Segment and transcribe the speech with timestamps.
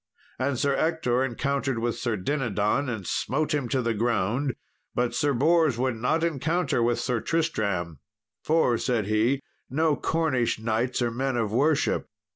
[0.39, 4.55] And Sir Ector encountered with Sir Dinadan and smote him to the ground;
[4.95, 7.99] but Sir Bors would not encounter with Sir Tristram,
[8.43, 12.07] "For," said he, "no Cornish knights are men of worship."